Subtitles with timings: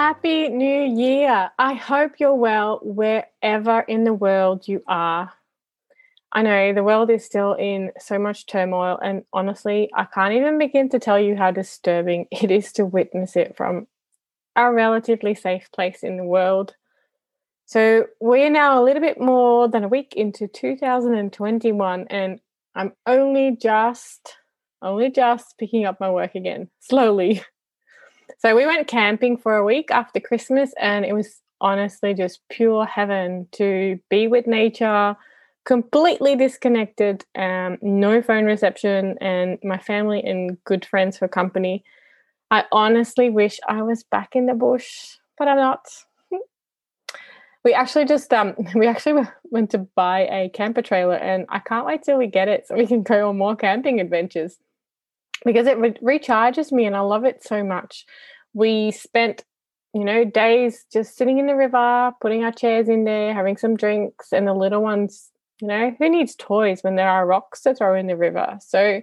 [0.00, 1.50] Happy New Year.
[1.58, 5.32] I hope you're well wherever in the world you are.
[6.30, 10.56] I know the world is still in so much turmoil, and honestly, I can't even
[10.56, 13.88] begin to tell you how disturbing it is to witness it from
[14.54, 16.76] a relatively safe place in the world.
[17.66, 22.38] So, we're now a little bit more than a week into 2021, and
[22.76, 24.36] I'm only just,
[24.80, 27.42] only just picking up my work again, slowly.
[28.38, 32.84] So we went camping for a week after Christmas, and it was honestly just pure
[32.84, 35.16] heaven to be with nature,
[35.64, 41.84] completely disconnected, um, no phone reception, and my family and good friends for company.
[42.50, 45.86] I honestly wish I was back in the bush, but I'm not.
[47.64, 51.86] we actually just um we actually went to buy a camper trailer and I can't
[51.86, 54.58] wait till we get it so we can go on more camping adventures
[55.44, 58.06] because it re- recharges me and I love it so much.
[58.54, 59.44] We spent,
[59.94, 63.76] you know, days just sitting in the river, putting our chairs in there, having some
[63.76, 65.30] drinks, and the little ones,
[65.60, 68.58] you know, who needs toys when there are rocks to throw in the river?
[68.60, 69.00] So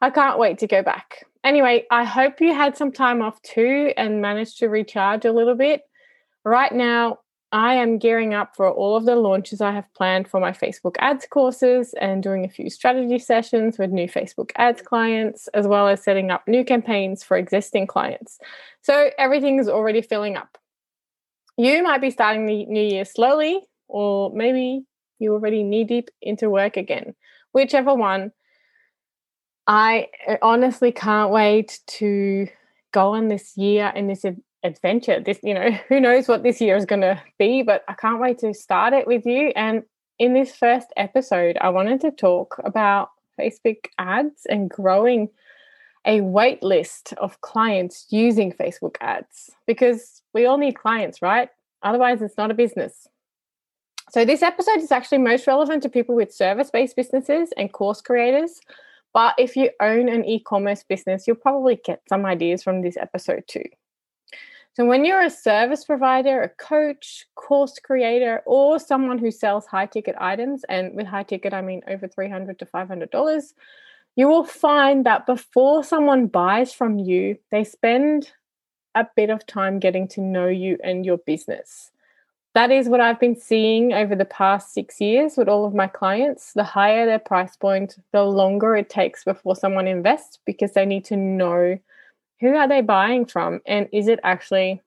[0.00, 1.24] I can't wait to go back.
[1.44, 5.54] Anyway, I hope you had some time off too and managed to recharge a little
[5.54, 5.82] bit.
[6.44, 7.18] Right now,
[7.50, 10.96] I am gearing up for all of the launches I have planned for my Facebook
[10.98, 15.88] ads courses and doing a few strategy sessions with new Facebook ads clients, as well
[15.88, 18.38] as setting up new campaigns for existing clients.
[18.82, 20.58] So everything is already filling up.
[21.56, 24.84] You might be starting the new year slowly, or maybe
[25.18, 27.14] you're already knee deep into work again.
[27.52, 28.32] Whichever one,
[29.66, 32.46] I uh, honestly can't wait to
[32.92, 34.24] go on this year and this
[34.62, 35.20] adventure.
[35.20, 38.20] This, you know, who knows what this year is going to be, but I can't
[38.20, 39.52] wait to start it with you.
[39.56, 39.82] And
[40.18, 45.28] in this first episode, I wanted to talk about Facebook ads and growing
[46.04, 51.48] a wait list of clients using Facebook ads because we all need clients, right?
[51.82, 53.06] Otherwise, it's not a business.
[54.10, 58.00] So, this episode is actually most relevant to people with service based businesses and course
[58.00, 58.60] creators.
[59.12, 62.96] But if you own an e commerce business, you'll probably get some ideas from this
[62.96, 63.64] episode too.
[64.74, 69.86] So, when you're a service provider, a coach, course creator, or someone who sells high
[69.86, 73.52] ticket items, and with high ticket, I mean over 300 to $500,
[74.14, 78.32] you will find that before someone buys from you, they spend
[78.94, 81.90] a bit of time getting to know you and your business.
[82.54, 85.86] That is what I've been seeing over the past six years with all of my
[85.86, 86.52] clients.
[86.54, 91.04] The higher their price point, the longer it takes before someone invests because they need
[91.06, 91.78] to know
[92.40, 93.60] who are they buying from?
[93.66, 94.82] And is it actually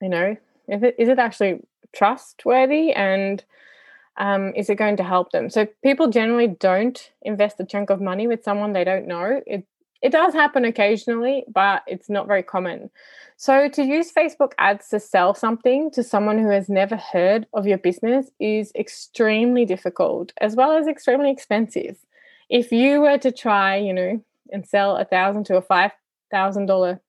[0.00, 0.36] you know
[0.68, 1.60] if it is it actually
[1.94, 2.92] trustworthy?
[2.92, 3.44] And
[4.18, 5.50] um, is it going to help them?
[5.50, 9.42] So people generally don't invest a chunk of money with someone they don't know.
[9.46, 9.66] It
[10.02, 12.90] it does happen occasionally but it's not very common.
[13.38, 17.66] So to use facebook ads to sell something to someone who has never heard of
[17.66, 21.96] your business is extremely difficult as well as extremely expensive.
[22.48, 25.92] If you were to try you know and sell a thousand to a five
[26.30, 27.00] thousand dollar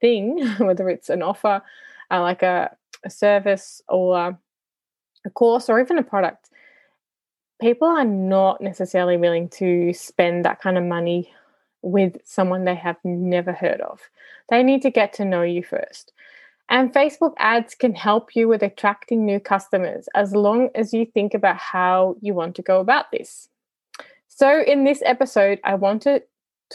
[0.00, 1.62] thing, whether it's an offer,
[2.10, 2.74] uh, like a,
[3.04, 4.38] a service or
[5.24, 6.50] a course or even a product,
[7.60, 11.32] people are not necessarily willing to spend that kind of money
[11.82, 14.00] with someone they have never heard of.
[14.48, 16.12] They need to get to know you first.
[16.68, 21.34] And Facebook ads can help you with attracting new customers as long as you think
[21.34, 23.48] about how you want to go about this.
[24.28, 26.22] So, in this episode, I want to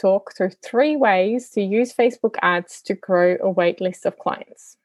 [0.00, 4.76] talk through three ways to use Facebook ads to grow a waitlist of clients.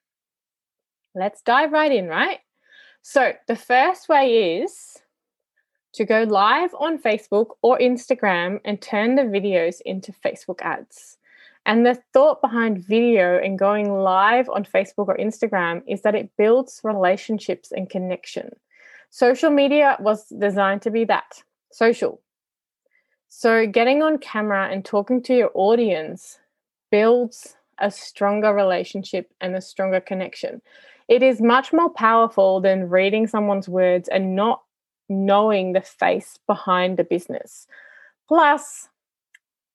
[1.15, 2.39] Let's dive right in, right?
[3.01, 4.98] So, the first way is
[5.94, 11.18] to go live on Facebook or Instagram and turn the videos into Facebook ads.
[11.66, 16.31] And the thought behind video and going live on Facebook or Instagram is that it
[16.38, 18.50] builds relationships and connection.
[19.12, 22.22] Social media was designed to be that social.
[23.35, 26.39] So, getting on camera and talking to your audience
[26.91, 30.62] builds a stronger relationship and a stronger connection.
[31.07, 34.62] It is much more powerful than reading someone's words and not
[35.09, 37.65] knowing the face behind the business.
[38.27, 38.88] Plus,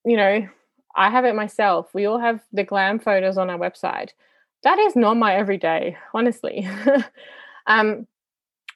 [0.05, 0.47] you know,
[0.95, 1.93] I have it myself.
[1.93, 4.11] We all have the glam photos on our website.
[4.63, 6.67] that is not my everyday, honestly.
[7.67, 8.07] um,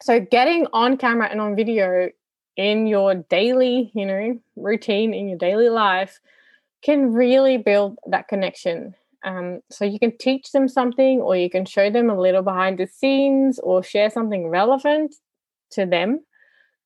[0.02, 2.10] so getting on camera and on video
[2.56, 6.20] in your daily, you know, routine in your daily life
[6.84, 8.96] can really build that connection.
[9.24, 12.78] Um, so you can teach them something, or you can show them a little behind
[12.78, 15.16] the scenes, or share something relevant
[15.72, 16.20] to them.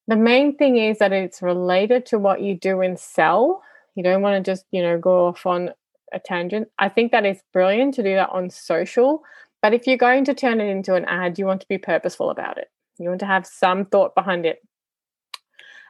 [0.07, 3.63] The main thing is that it's related to what you do and sell.
[3.95, 5.71] You don't want to just, you know, go off on
[6.13, 6.69] a tangent.
[6.77, 9.23] I think that is brilliant to do that on social.
[9.61, 12.29] But if you're going to turn it into an ad, you want to be purposeful
[12.29, 12.69] about it.
[12.99, 14.59] You want to have some thought behind it.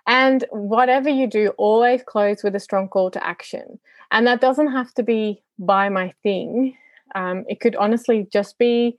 [0.08, 3.78] And whatever you do, always close with a strong call to action.
[4.10, 6.78] And that doesn't have to be buy my thing.
[7.14, 8.98] Um, it could honestly just be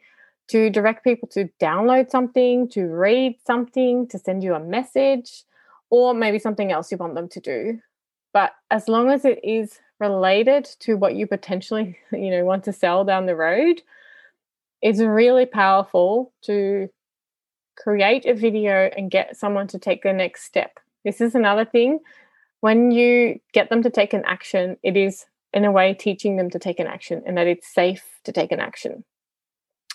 [0.49, 5.45] to direct people to download something, to read something, to send you a message,
[5.91, 7.81] or maybe something else you want them to do.
[8.33, 12.73] But as long as it is related to what you potentially, you know, want to
[12.73, 13.81] sell down the road,
[14.83, 16.89] it's really powerful to
[17.77, 20.79] create a video and get someone to take the next step.
[21.05, 22.01] This is another thing.
[22.61, 26.51] When you get them to take an action, it is in a way teaching them
[26.51, 29.05] to take an action and that it's safe to take an action.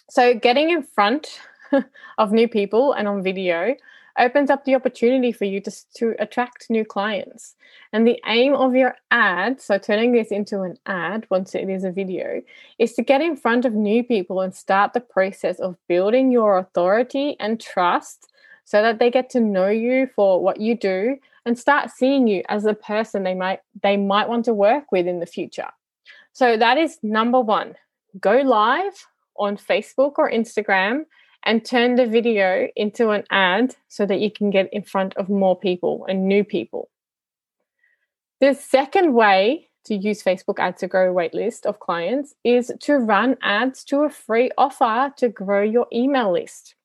[0.10, 1.40] So, getting in front
[2.18, 3.76] of new people and on video
[4.18, 7.56] opens up the opportunity for you to, to attract new clients.
[7.92, 11.84] And the aim of your ad, so turning this into an ad once it is
[11.84, 12.42] a video,
[12.78, 16.58] is to get in front of new people and start the process of building your
[16.58, 18.32] authority and trust
[18.66, 22.44] so that they get to know you for what you do and start seeing you
[22.50, 25.70] as a person they might they might want to work with in the future.
[26.32, 27.76] So that is number 1.
[28.20, 29.08] Go live
[29.38, 31.06] on Facebook or Instagram
[31.44, 35.30] and turn the video into an ad so that you can get in front of
[35.30, 36.90] more people and new people.
[38.40, 42.96] The second way to use Facebook ads to grow a waitlist of clients is to
[42.96, 46.76] run ads to a free offer to grow your email list.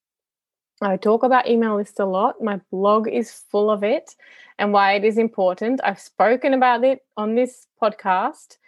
[0.81, 2.43] I talk about email lists a lot.
[2.43, 4.15] My blog is full of it
[4.59, 5.81] and why it is important.
[5.83, 8.59] I've spoken about it on this podcast.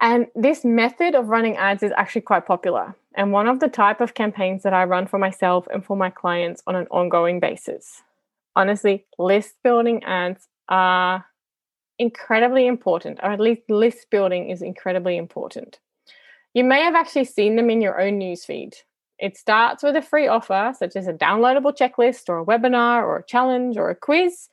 [0.00, 4.00] And this method of running ads is actually quite popular and one of the type
[4.00, 8.02] of campaigns that I run for myself and for my clients on an ongoing basis.
[8.56, 11.24] Honestly, list building ads are
[11.98, 15.78] incredibly important, or at least list building is incredibly important.
[16.54, 18.74] You may have actually seen them in your own newsfeed.
[19.22, 23.18] It starts with a free offer, such as a downloadable checklist, or a webinar, or
[23.18, 24.48] a challenge, or a quiz.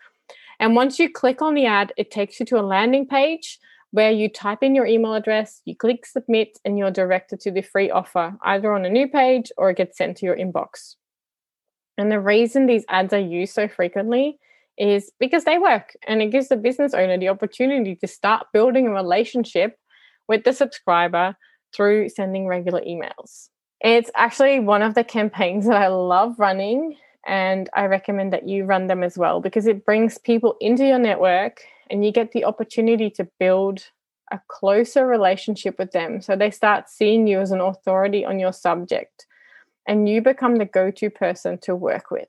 [0.59, 4.11] And once you click on the ad, it takes you to a landing page where
[4.11, 7.89] you type in your email address, you click submit, and you're directed to the free
[7.89, 10.95] offer, either on a new page or it gets sent to your inbox.
[11.97, 14.37] And the reason these ads are used so frequently
[14.77, 18.85] is because they work and it gives the business owner the opportunity to start building
[18.85, 19.77] a relationship
[20.27, 21.35] with the subscriber
[21.75, 23.49] through sending regular emails.
[23.81, 28.65] It's actually one of the campaigns that I love running, and I recommend that you
[28.65, 32.45] run them as well because it brings people into your network and you get the
[32.45, 33.89] opportunity to build
[34.31, 36.21] a closer relationship with them.
[36.21, 39.25] So they start seeing you as an authority on your subject
[39.87, 42.27] and you become the go to person to work with.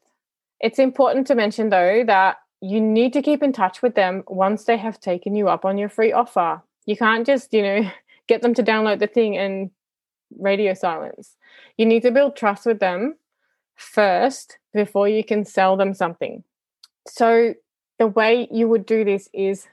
[0.61, 4.65] It's important to mention, though, that you need to keep in touch with them once
[4.65, 6.63] they have taken you up on your free offer.
[6.87, 7.91] You can't just, you know,
[8.29, 9.71] get them to download the thing and
[10.39, 11.37] radio silence.
[11.77, 13.17] You need to build trust with them
[13.77, 16.45] first before you can sell them something.
[17.09, 17.55] So
[17.99, 19.67] the way you would do this is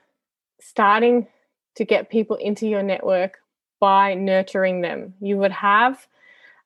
[0.60, 1.28] starting
[1.76, 3.40] to get people into your network
[3.80, 5.14] by nurturing them.
[5.22, 6.08] You would have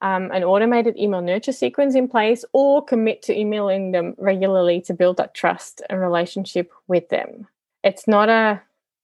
[0.02, 4.94] um, an automated email nurture sequence in place or commit to emailing them regularly to
[4.94, 7.48] build that trust and relationship with them.
[7.84, 8.62] It's not a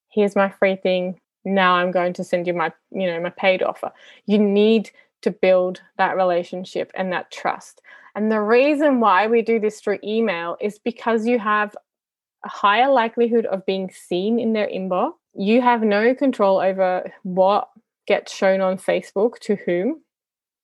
[0.10, 1.20] here's my free thing,
[1.54, 3.92] now I'm going to send you my, you know, my paid offer.
[4.25, 7.82] You need to build that relationship and that trust.
[8.16, 11.75] And the reason why we do this through email is because you have
[12.44, 15.13] a higher likelihood of being seen in their inbox.
[15.34, 17.70] You have no control over what
[18.08, 20.01] gets shown on Facebook to whom,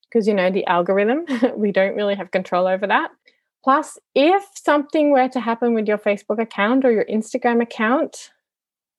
[0.06, 1.26] because you know the algorithm,
[1.56, 3.12] we don't really have control over that.
[3.64, 8.32] Plus, if something were to happen with your Facebook account or your Instagram account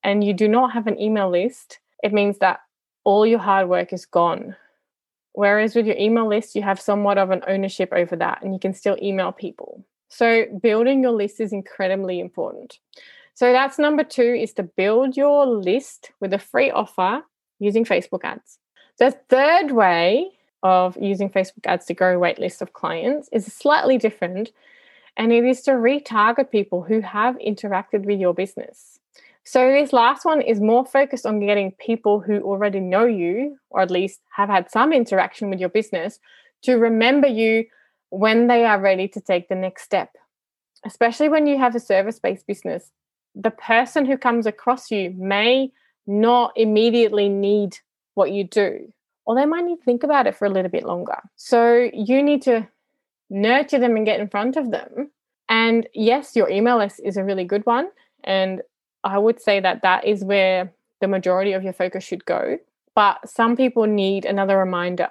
[0.05, 2.59] and you do not have an email list, it means that
[3.03, 4.55] all your hard work is gone.
[5.33, 8.59] Whereas with your email list, you have somewhat of an ownership over that and you
[8.59, 9.83] can still email people.
[10.07, 12.79] So building your list is incredibly important.
[13.33, 17.23] So that's number two is to build your list with a free offer
[17.59, 18.59] using Facebook ads.
[18.99, 20.29] The third way
[20.61, 24.51] of using Facebook ads to grow a wait list of clients is slightly different,
[25.17, 28.99] and it is to retarget people who have interacted with your business.
[29.47, 33.81] So, this last one is more focused on getting people who already know you, or
[33.81, 36.19] at least have had some interaction with your business,
[36.63, 37.65] to remember you
[38.09, 40.09] when they are ready to take the next step.
[40.83, 42.91] Especially when you have a service based business,
[43.35, 45.71] the person who comes across you may
[46.07, 47.77] not immediately need
[48.15, 48.91] what you do,
[49.25, 51.19] or they might need to think about it for a little bit longer.
[51.35, 52.67] So, you need to
[53.29, 55.11] nurture them and get in front of them.
[55.49, 57.89] And yes, your email list is a really good one.
[58.23, 58.63] And
[59.05, 62.57] I would say that that is where the majority of your focus should go.
[62.95, 65.09] But some people need another reminder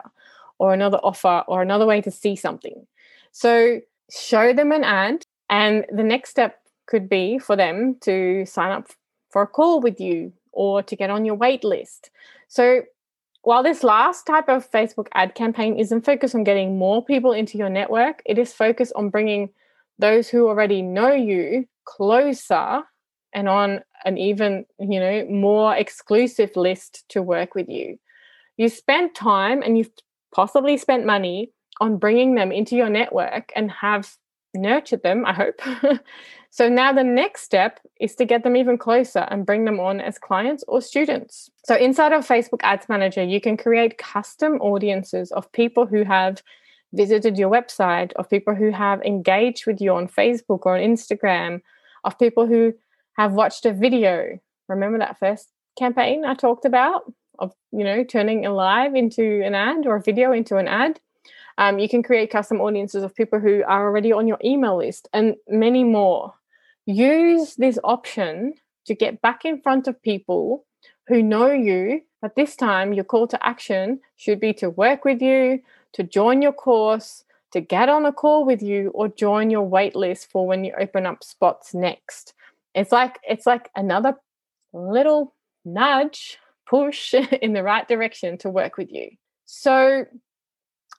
[0.58, 2.86] or another offer or another way to see something.
[3.32, 5.22] So show them an ad.
[5.48, 8.88] And the next step could be for them to sign up
[9.30, 12.10] for a call with you or to get on your wait list.
[12.48, 12.82] So
[13.42, 17.58] while this last type of Facebook ad campaign isn't focused on getting more people into
[17.58, 19.50] your network, it is focused on bringing
[19.98, 22.82] those who already know you closer
[23.34, 27.98] and on an even, you know, more exclusive list to work with you.
[28.56, 29.90] You spent time and you've
[30.34, 31.50] possibly spent money
[31.80, 34.16] on bringing them into your network and have
[34.54, 35.60] nurtured them, I hope.
[36.50, 40.00] so now the next step is to get them even closer and bring them on
[40.00, 41.50] as clients or students.
[41.64, 46.42] So inside of Facebook Ads Manager, you can create custom audiences of people who have
[46.92, 51.60] visited your website, of people who have engaged with you on Facebook or on Instagram,
[52.04, 52.72] of people who
[53.16, 54.38] have watched a video.
[54.68, 59.54] Remember that first campaign I talked about of, you know, turning a live into an
[59.54, 61.00] ad or a video into an ad?
[61.56, 65.08] Um, you can create custom audiences of people who are already on your email list
[65.12, 66.34] and many more.
[66.86, 68.54] Use this option
[68.86, 70.66] to get back in front of people
[71.06, 75.22] who know you, but this time your call to action should be to work with
[75.22, 75.60] you,
[75.92, 80.26] to join your course, to get on a call with you, or join your waitlist
[80.26, 82.34] for when you open up spots next.
[82.74, 84.16] It's like it's like another
[84.72, 89.10] little nudge, push in the right direction to work with you.
[89.46, 90.06] So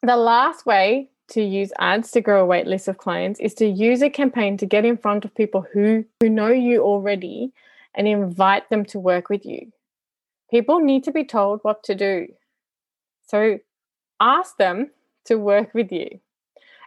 [0.02, 3.66] the last way to use ads to grow a wait list of clients is to
[3.66, 7.52] use a campaign to get in front of people who who know you already
[7.96, 9.72] and invite them to work with you.
[10.52, 12.28] People need to be told what to do.
[13.28, 13.60] So
[14.20, 14.92] ask them
[15.26, 16.20] to work with you.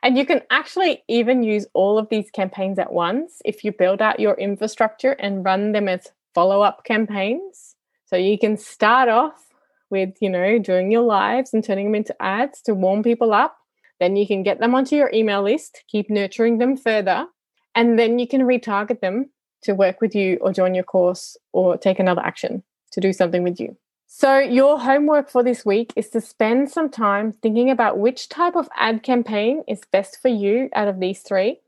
[0.02, 4.00] And you can actually even use all of these campaigns at once if you build
[4.00, 7.74] out your infrastructure and run them as follow up campaigns.
[8.06, 9.44] So you can start off
[9.90, 13.56] with, you know, doing your lives and turning them into ads to warm people up.
[14.00, 17.26] Then you can get them onto your email list, keep nurturing them further,
[17.74, 19.30] and then you can retarget them
[19.62, 22.62] to work with you or join your course or take another action
[22.92, 23.76] to do something with you.
[24.10, 28.56] So, your homework for this week is to spend some time thinking about which type
[28.56, 31.60] of ad campaign is best for you out of these three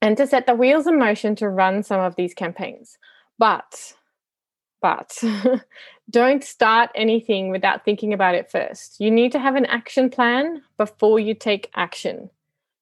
[0.00, 2.96] and to set the wheels in motion to run some of these campaigns.
[3.38, 3.92] But,
[4.80, 5.22] but
[6.10, 8.98] don't start anything without thinking about it first.
[8.98, 12.30] You need to have an action plan before you take action.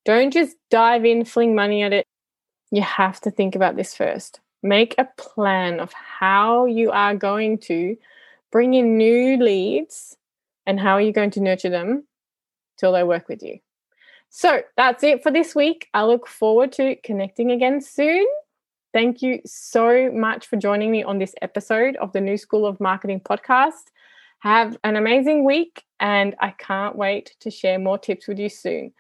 [0.04, 2.06] Don't just dive in, fling money at it.
[2.70, 4.38] You have to think about this first.
[4.62, 7.96] Make a plan of how you are going to
[8.52, 10.16] bring in new leads
[10.66, 12.06] and how are you going to nurture them
[12.78, 13.58] till they work with you.
[14.28, 15.88] So that's it for this week.
[15.92, 18.26] I look forward to connecting again soon.
[18.92, 22.78] Thank you so much for joining me on this episode of the New School of
[22.78, 23.90] Marketing podcast.
[24.40, 28.92] Have an amazing week, and I can't wait to share more tips with you soon.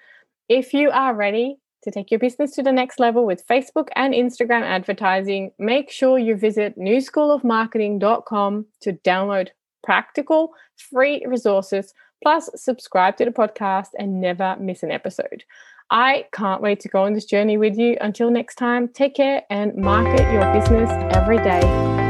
[0.48, 4.14] If you are ready to take your business to the next level with Facebook and
[4.14, 9.48] Instagram advertising, make sure you visit newschoolofmarketing.com to download
[9.82, 15.44] practical, free resources, plus subscribe to the podcast and never miss an episode.
[15.90, 17.98] I can't wait to go on this journey with you.
[18.00, 22.01] Until next time, take care and market your business every day.